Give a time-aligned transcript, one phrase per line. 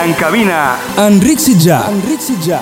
[0.00, 1.82] En cabina, Enric Sitjà.
[1.92, 2.56] Enric Sitjà.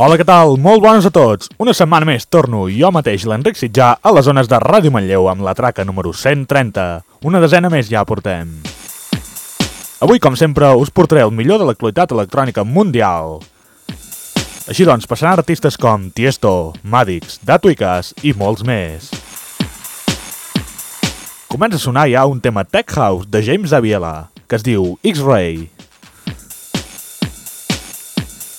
[0.00, 0.54] Hola, què tal?
[0.56, 1.50] Molt bones a tots.
[1.60, 5.44] Una setmana més torno jo mateix, l'Enric Sitjà, a les zones de Ràdio Manlleu amb
[5.44, 6.88] la traca número 130.
[7.28, 8.56] Una desena més ja portem.
[10.00, 13.42] Avui, com sempre, us portaré el millor de l'actualitat electrònica mundial.
[14.64, 17.36] Així doncs, passaran artistes com Tiesto, Madix,
[17.76, 19.12] Cas i molts més.
[21.48, 25.70] Comença a sonar ja un tema Tech House de James Aviela, que es diu X-Ray.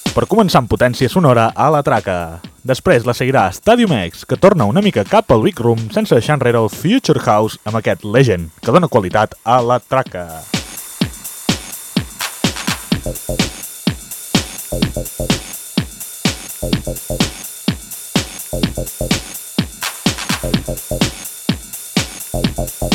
[0.09, 2.41] Per començar amb potència sonora a la traca.
[2.65, 6.39] Després la seguirà Stadium X, que torna una mica cap al Big Room sense deixar
[6.39, 10.25] enrere el Future House amb aquest Legend, que dona qualitat a la traca.
[22.31, 22.89] Bye.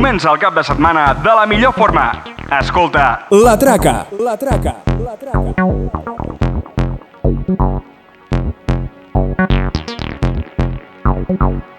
[0.00, 2.06] comença el cap de setmana de la millor forma.
[2.58, 3.26] Escolta...
[3.44, 4.06] La traca.
[4.18, 4.76] La traca.
[4.98, 5.42] La traca.
[11.04, 11.69] La traca.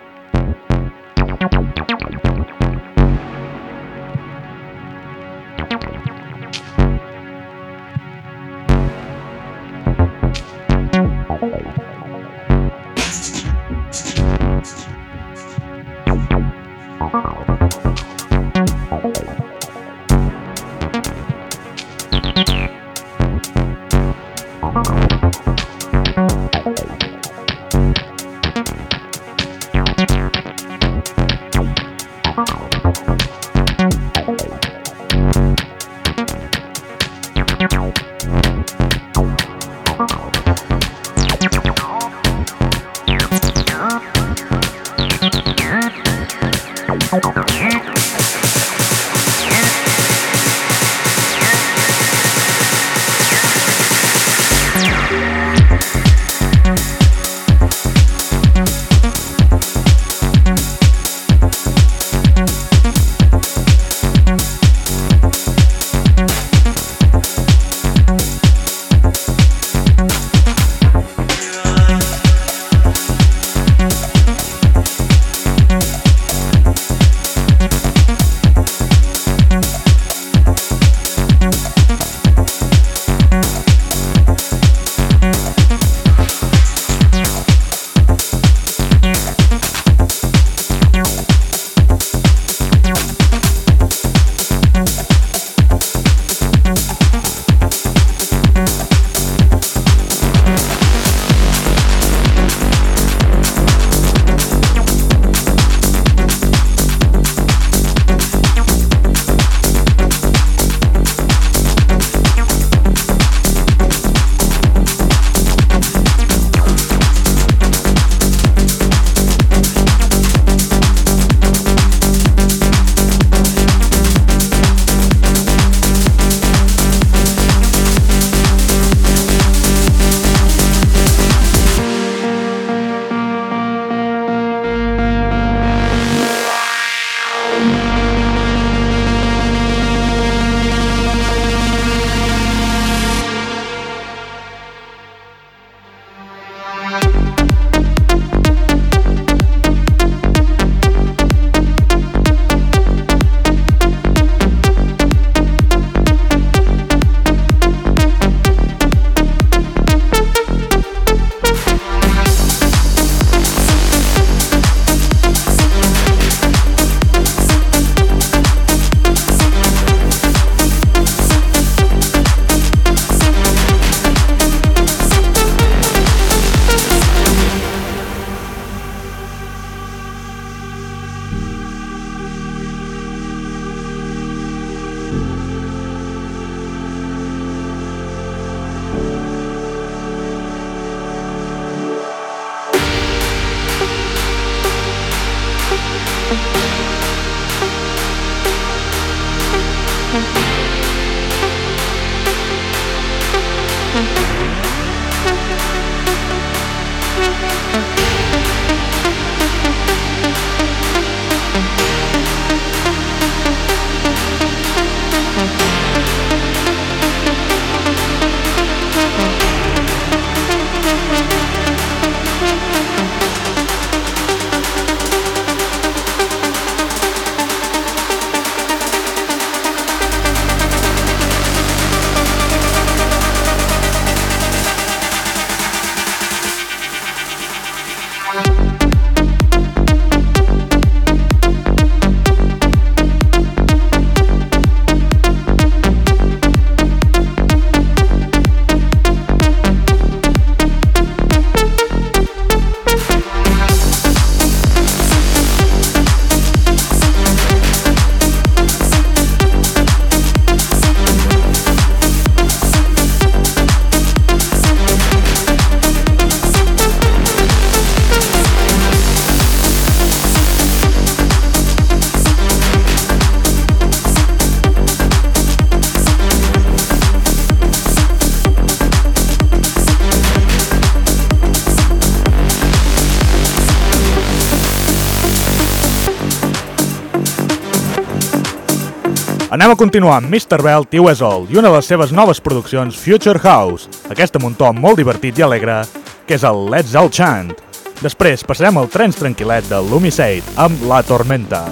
[289.52, 290.62] Anem a continuar amb Mr.
[290.64, 294.48] Bell, Tio és Old i una de les seves noves produccions, Future House, aquesta amb
[294.48, 295.81] un to molt divertit i alegre,
[296.24, 297.52] que és el Let's All Chant.
[298.00, 301.66] Després passarem al trens tranquil·let de Lumisade amb La Tormenta.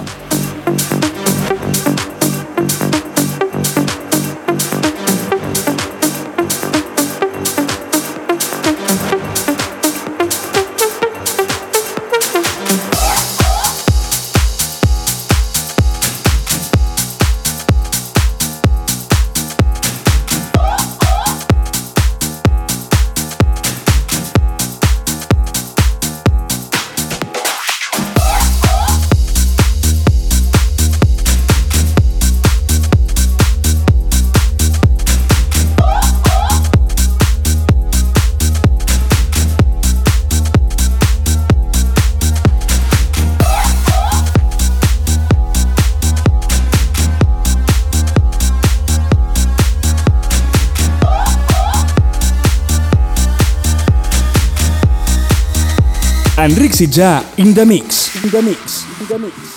[56.80, 58.24] Sitjà, in the mix.
[58.24, 58.86] In the mix.
[59.02, 59.49] In the mix.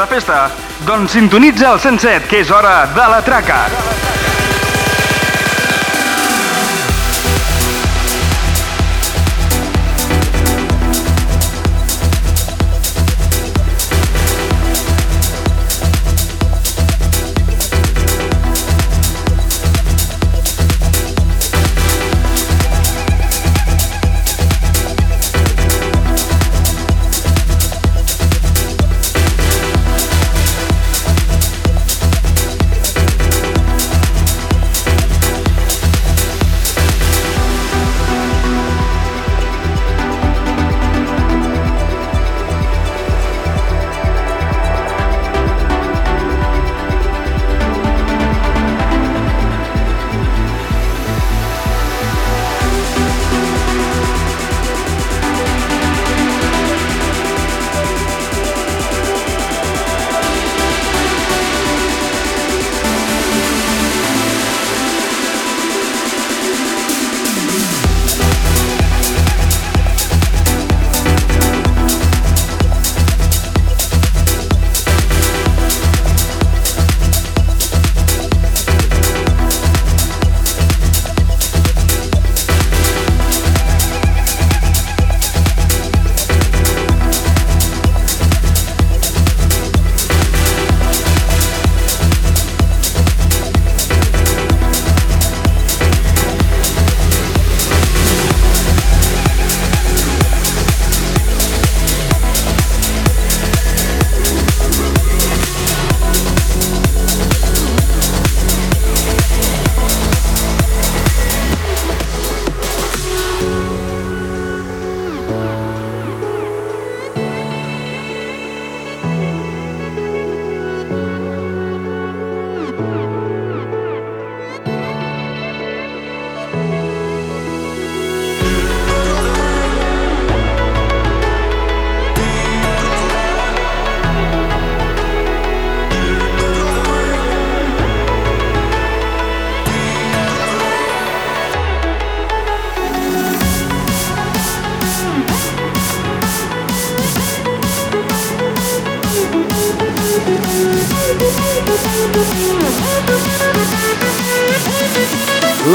[0.00, 0.50] De festa?
[0.86, 3.66] Doncs sintonitza el 107, que és hora de la traca.
[3.68, 4.19] La traca.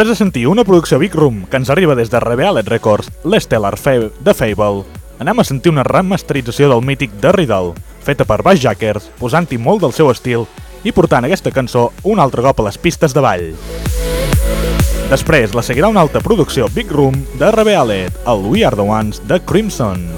[0.00, 3.74] Després de sentir una producció Big Room que ens arriba des de Rebellet Records, l'Stellar
[3.76, 4.86] Fa de Fable,
[5.20, 9.84] anem a sentir una remasterització del mític The Riddle, feta per Bass Jackers, posant-hi molt
[9.84, 10.46] del seu estil
[10.88, 13.52] i portant aquesta cançó un altre cop a les pistes de ball.
[15.12, 19.20] Després la seguirà una altra producció Big Room de Rebellet, el We Are The Ones
[19.28, 20.08] de Crimson.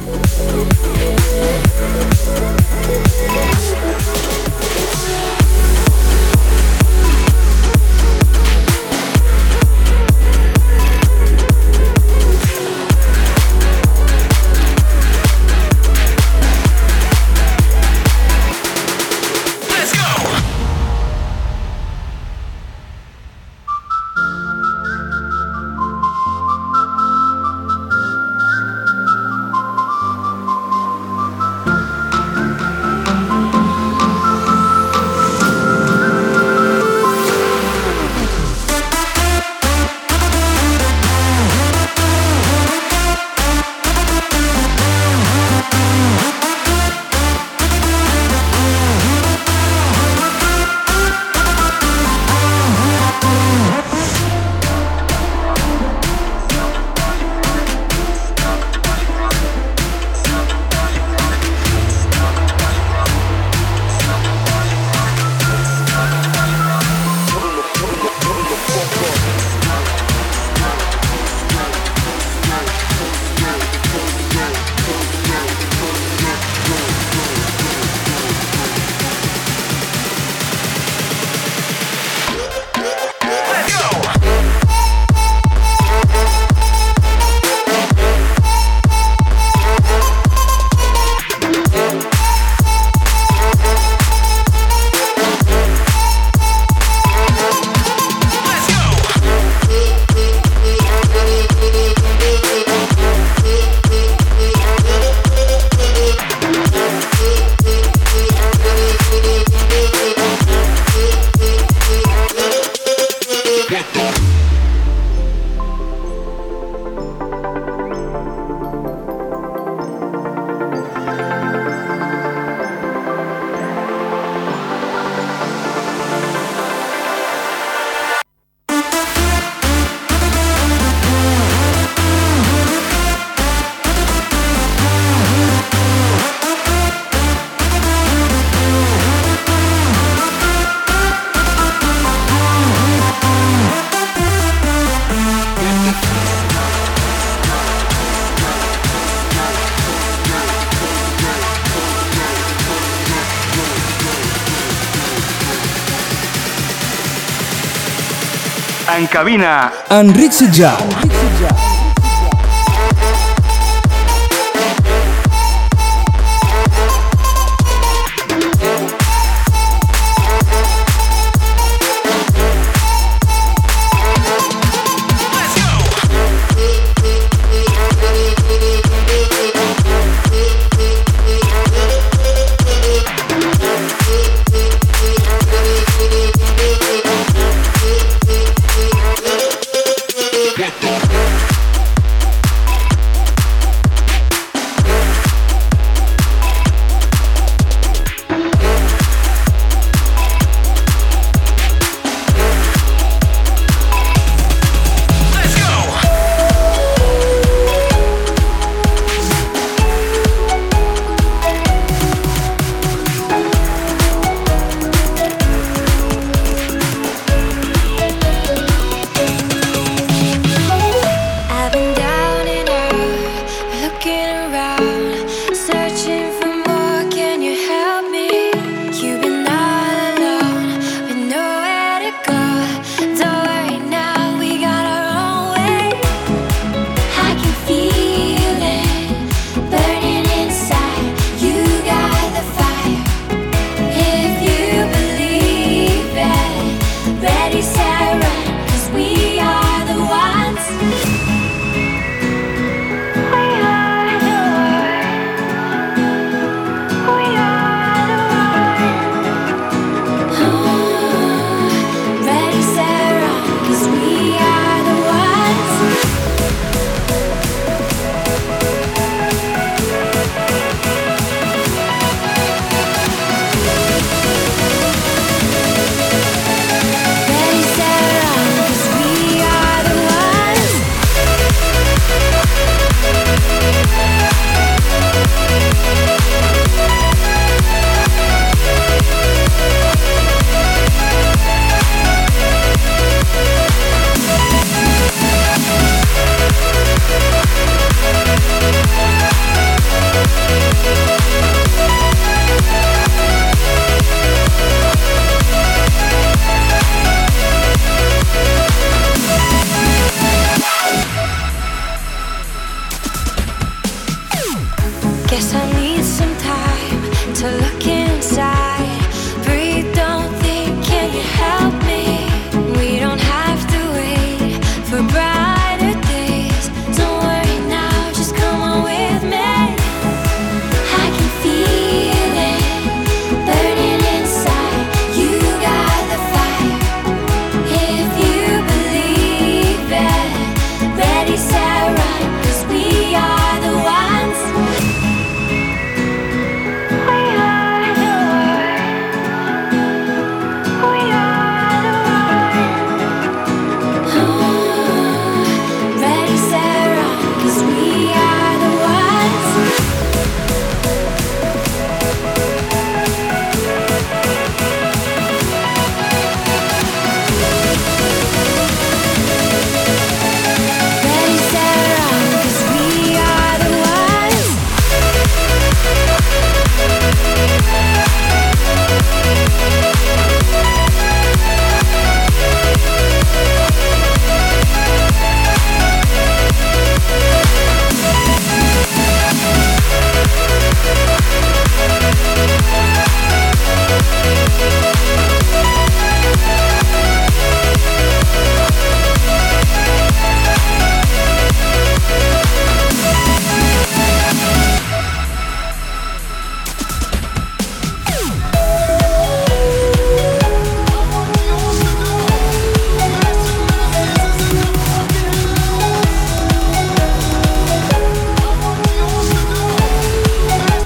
[159.03, 160.77] En cabina, Enric Sitjà.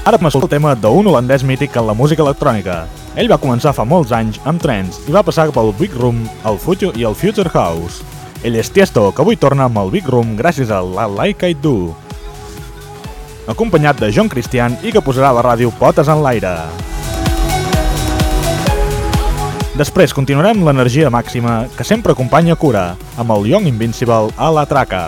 [0.07, 2.85] Ara m'escolta el tema d'un holandès mític en la música electrònica.
[3.19, 6.55] Ell va començar fa molts anys amb trens i va passar pel Big Room, el
[6.63, 8.05] Future i el Future House.
[8.47, 11.57] Ell és Tiesto, que avui torna amb el Big Room gràcies a La Like I
[11.59, 11.91] Do,
[13.51, 16.55] acompanyat de John Christian i que posarà la ràdio potes en l'aire.
[19.75, 25.03] Després continuarem l'energia màxima que sempre acompanya Cura, amb el Young Invincible a la traca.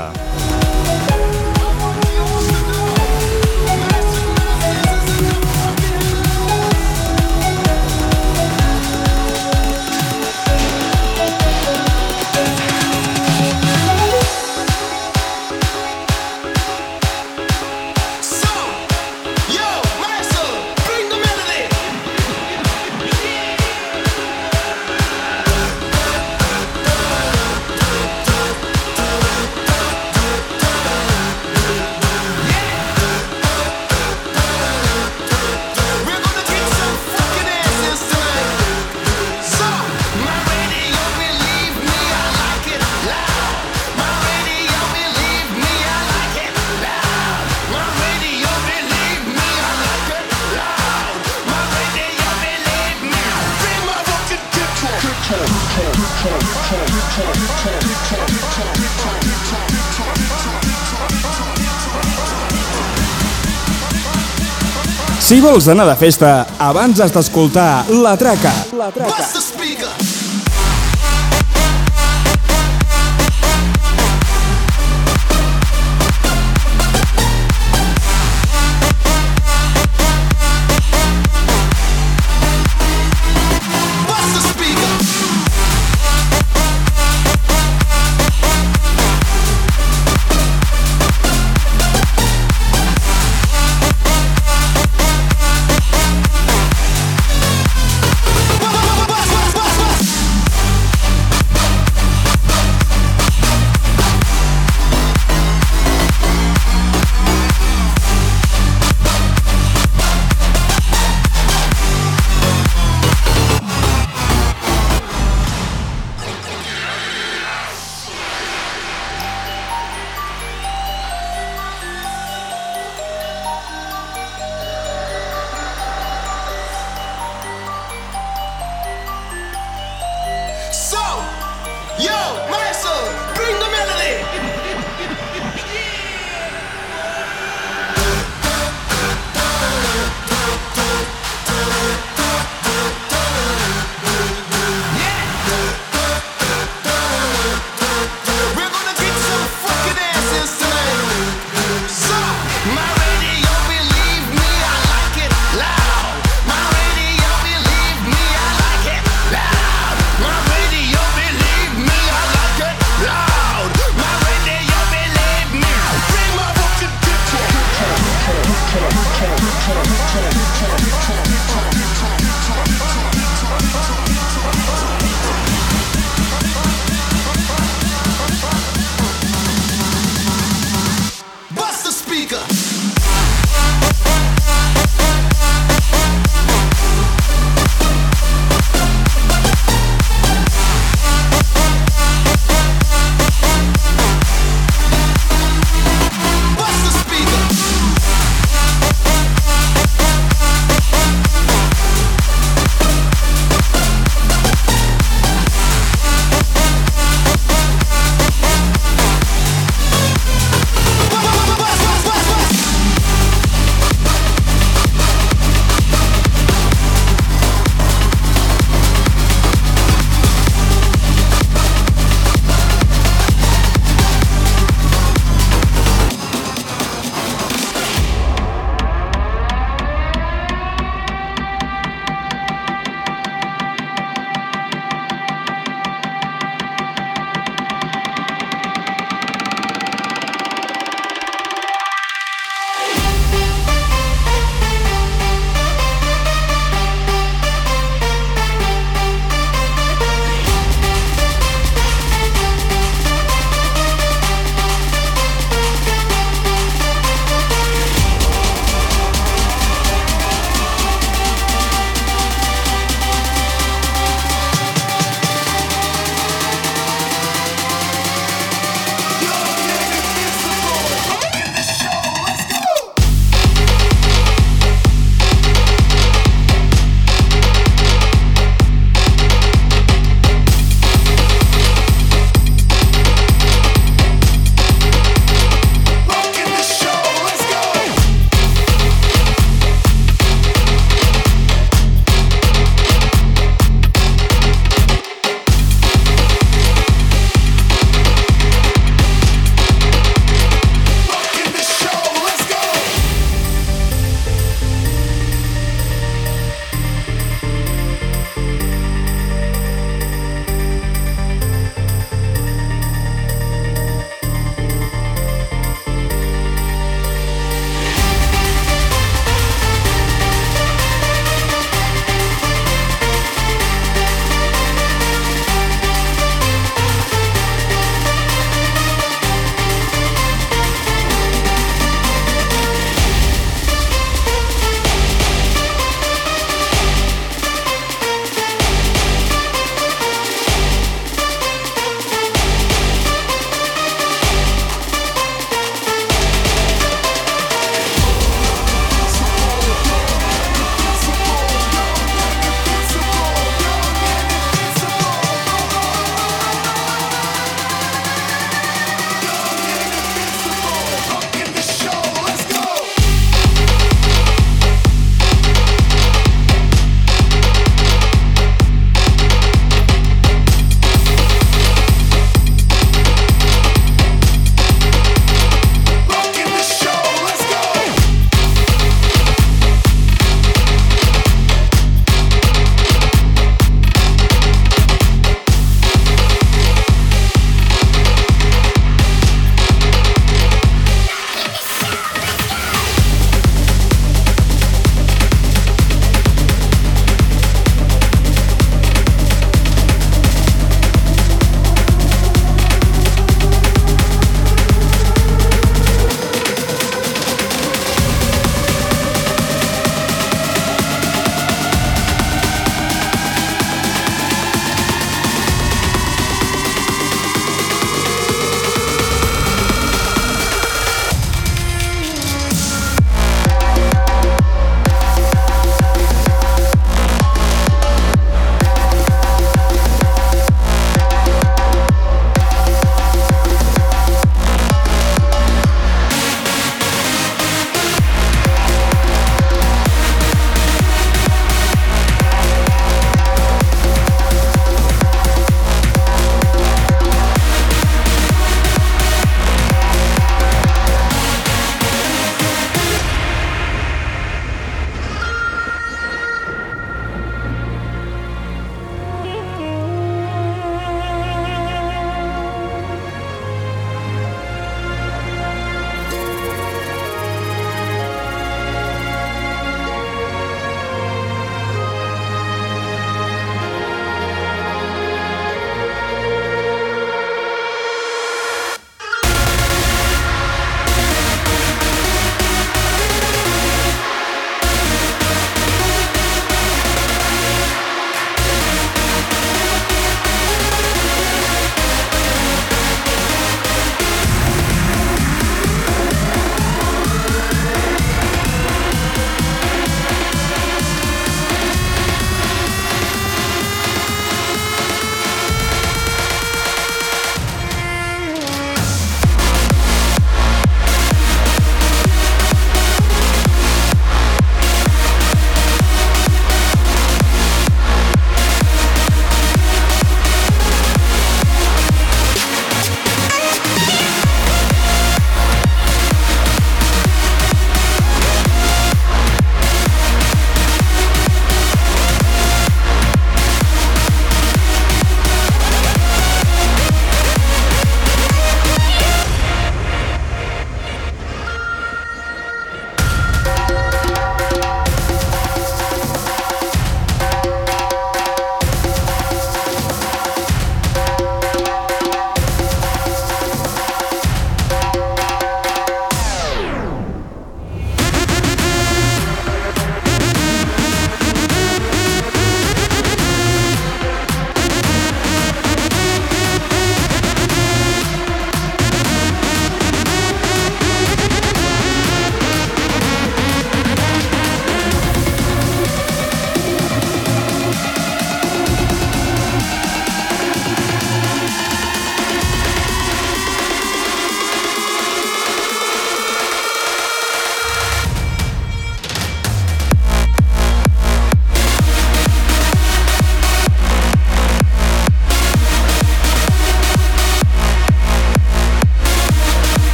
[65.30, 68.50] Si vols anar de festa, abans has d'escoltar La Traca.
[68.74, 69.28] La Traca.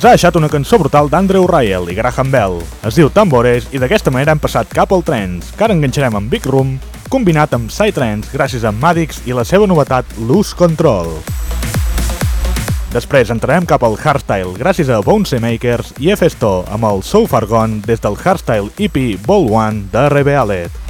[0.00, 2.54] Ens ha deixat una cançó brutal d'Andrew Ryle i Graham Bell.
[2.88, 6.32] Es diu Tambores i d'aquesta manera hem passat cap al Trends, que ara enganxarem amb
[6.32, 6.70] Big Room,
[7.12, 11.12] combinat amb Psytrance gràcies a Madix i la seva novetat Loose Control.
[12.94, 17.44] Després entrarem cap al Hardstyle gràcies a Bounce Makers i Efesto amb el So Far
[17.50, 20.89] Gone des del Hardstyle EP Ball One de Rebealet.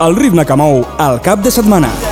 [0.00, 2.09] El ritme que mou el cap de setmana.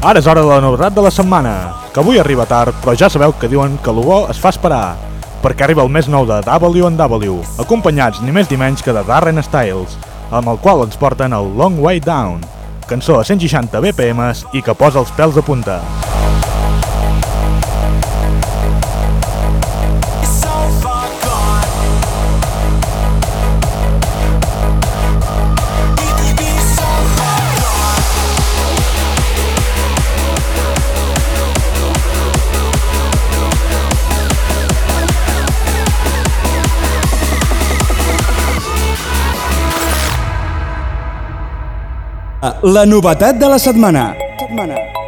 [0.00, 1.50] Ara és hora de la novetat de la setmana,
[1.92, 4.94] que avui arriba tard, però ja sabeu que diuen que el bo es fa esperar,
[5.42, 9.42] perquè arriba el més nou de W&W, acompanyats ni més ni menys que de Darren
[9.44, 9.98] Styles,
[10.32, 12.40] amb el qual ens porten el Long Way Down,
[12.88, 15.82] cançó a 160 BPMs i que posa els pèls a punta.
[42.42, 44.14] La novetat de la setmana.
[44.40, 44.99] setmana.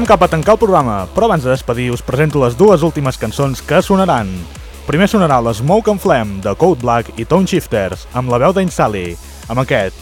[0.00, 3.18] Anem cap a tancar el programa, però abans de despedir us presento les dues últimes
[3.20, 4.30] cançons que sonaran.
[4.86, 8.54] Primer sonarà la Smoke and Flame de Code Black i Tone Shifters, amb la veu
[8.56, 9.12] d'en Sally,
[9.52, 9.92] amb aquest.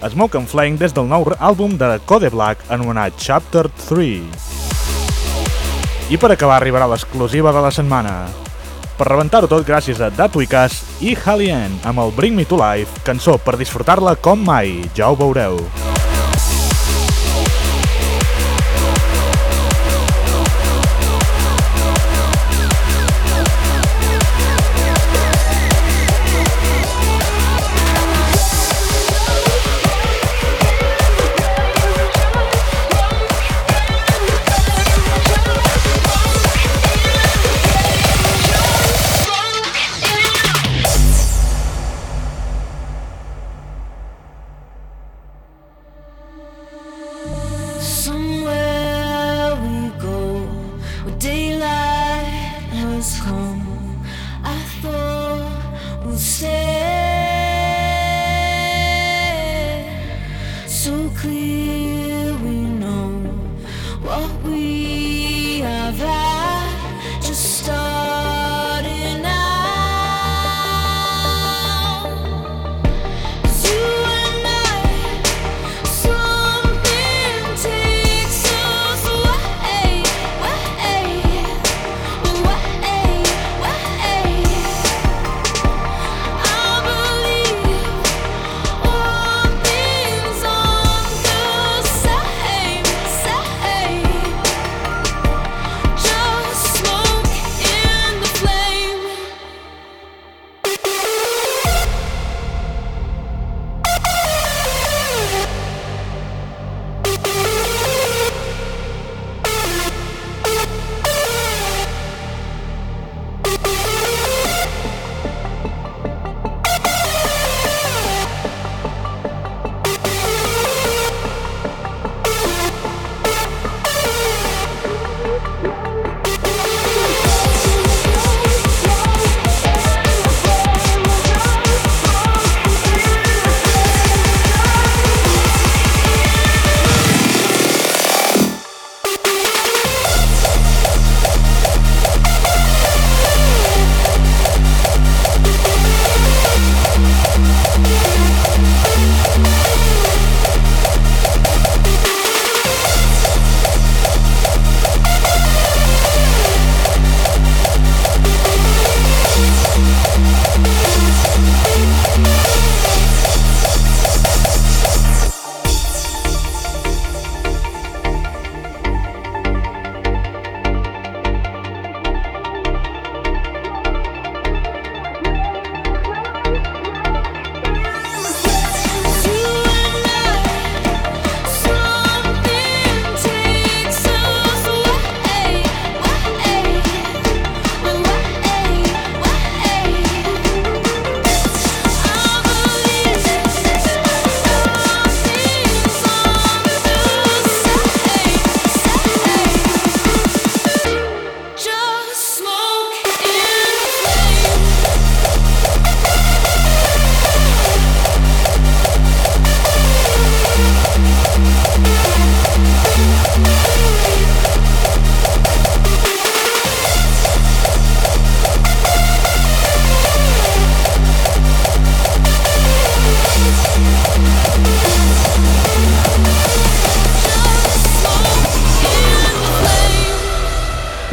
[0.00, 4.24] Smoke and Flame des del nou àlbum de Code Black anomenat Chapter 3.
[6.08, 8.14] I per acabar arribarà l'exclusiva de la setmana.
[8.96, 13.04] Per rebentar-ho tot gràcies a Dat Wikas i Halien amb el Bring Me to Life,
[13.04, 15.60] cançó per disfrutar-la com mai, ja ho veureu.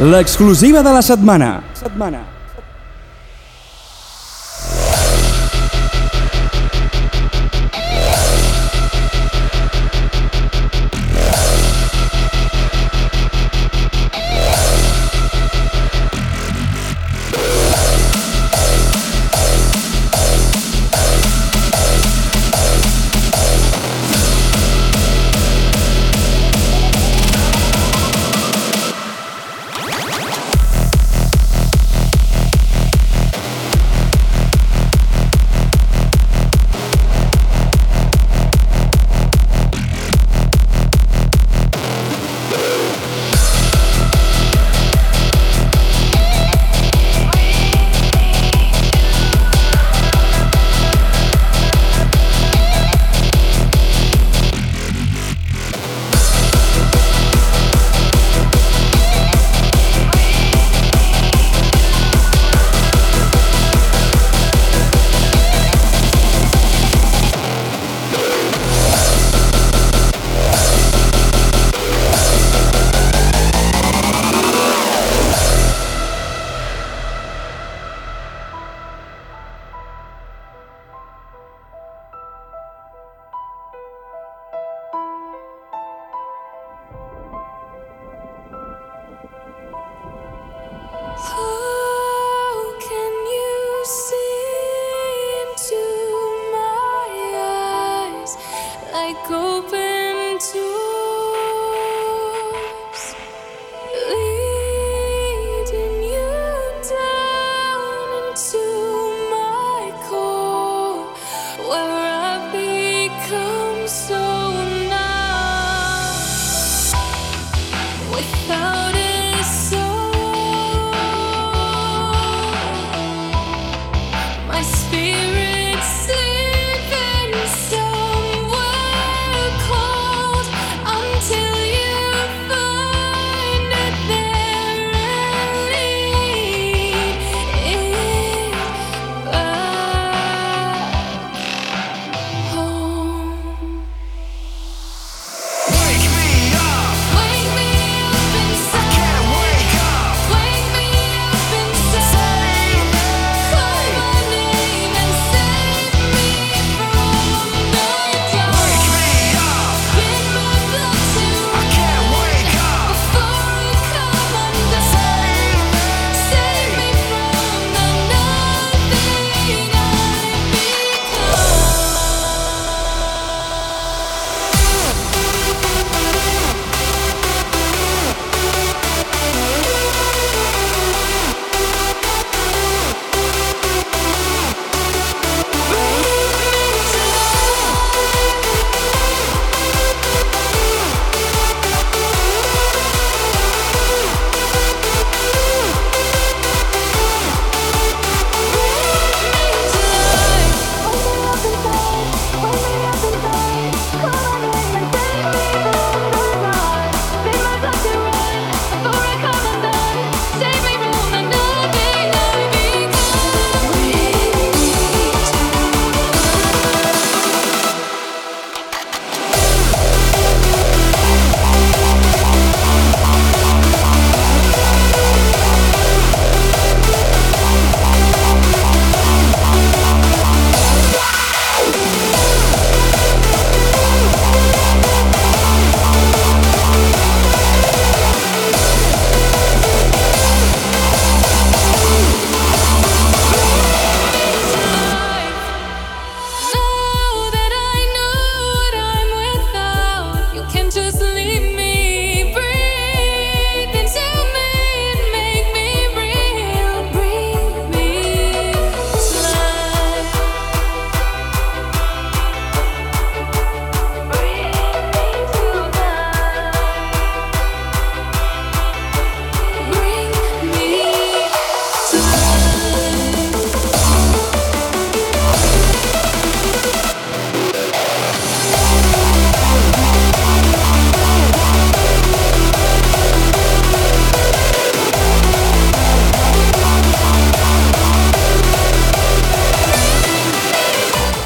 [0.06, 1.62] L'exclusiva de la setmana.
[1.74, 2.35] Setmana.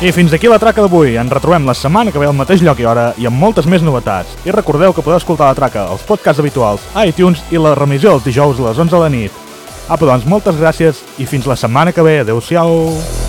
[0.00, 1.18] I fins aquí la traca d'avui.
[1.20, 3.84] Ens retrobem la setmana que ve al mateix lloc i hora i amb moltes més
[3.84, 4.32] novetats.
[4.48, 8.16] I recordeu que podeu escoltar la traca als podcasts habituals, a iTunes i la remissió
[8.16, 9.40] els dijous a les 11 de la nit.
[9.92, 12.22] Apa, doncs, moltes gràcies i fins la setmana que ve.
[12.24, 13.19] Adéu-siau.